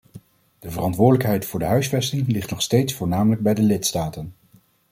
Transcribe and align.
De 0.59 0.69
verantwoordelijkheid 0.71 1.45
voor 1.45 1.59
de 1.59 1.65
huisvesting 1.65 2.27
ligt 2.27 2.49
nog 2.49 2.61
steeds 2.61 2.93
voornamelijk 2.93 3.41
bij 3.41 3.53
de 3.53 3.61
lidstaten. 3.61 4.33